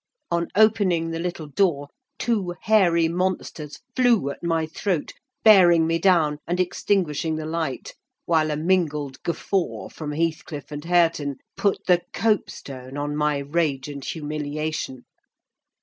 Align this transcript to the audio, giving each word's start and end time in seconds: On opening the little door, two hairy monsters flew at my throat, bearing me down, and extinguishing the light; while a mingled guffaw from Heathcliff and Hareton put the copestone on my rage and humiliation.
On 0.31 0.47
opening 0.55 1.11
the 1.11 1.19
little 1.19 1.45
door, 1.45 1.87
two 2.17 2.55
hairy 2.61 3.07
monsters 3.07 3.81
flew 3.95 4.31
at 4.31 4.41
my 4.43 4.65
throat, 4.65 5.13
bearing 5.43 5.85
me 5.85 5.99
down, 5.99 6.39
and 6.47 6.59
extinguishing 6.59 7.35
the 7.35 7.45
light; 7.45 7.93
while 8.25 8.49
a 8.49 8.57
mingled 8.57 9.21
guffaw 9.21 9.89
from 9.89 10.13
Heathcliff 10.13 10.71
and 10.71 10.83
Hareton 10.83 11.35
put 11.55 11.85
the 11.85 12.01
copestone 12.13 12.97
on 12.97 13.15
my 13.15 13.37
rage 13.37 13.87
and 13.87 14.03
humiliation. 14.03 15.05